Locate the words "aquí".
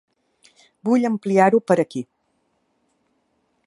1.87-2.05